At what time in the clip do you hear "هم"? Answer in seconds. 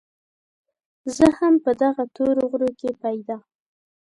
1.37-1.53